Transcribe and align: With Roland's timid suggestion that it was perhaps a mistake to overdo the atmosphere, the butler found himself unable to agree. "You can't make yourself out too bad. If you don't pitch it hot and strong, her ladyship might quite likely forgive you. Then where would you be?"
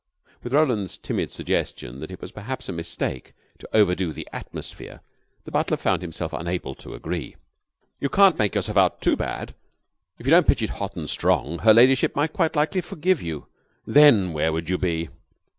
With 0.41 0.51
Roland's 0.51 0.97
timid 0.97 1.31
suggestion 1.31 1.99
that 1.99 2.09
it 2.09 2.19
was 2.21 2.31
perhaps 2.31 2.67
a 2.67 2.71
mistake 2.73 3.33
to 3.59 3.69
overdo 3.71 4.11
the 4.11 4.27
atmosphere, 4.33 5.01
the 5.43 5.51
butler 5.51 5.77
found 5.77 6.01
himself 6.01 6.33
unable 6.33 6.73
to 6.73 6.95
agree. 6.95 7.35
"You 7.99 8.09
can't 8.09 8.39
make 8.39 8.55
yourself 8.55 8.77
out 8.79 8.99
too 9.01 9.15
bad. 9.15 9.53
If 10.17 10.25
you 10.25 10.31
don't 10.31 10.47
pitch 10.47 10.63
it 10.63 10.71
hot 10.71 10.95
and 10.95 11.07
strong, 11.07 11.59
her 11.59 11.71
ladyship 11.75 12.15
might 12.15 12.33
quite 12.33 12.55
likely 12.55 12.81
forgive 12.81 13.21
you. 13.21 13.45
Then 13.85 14.33
where 14.33 14.51
would 14.51 14.71
you 14.71 14.79
be?" 14.79 15.09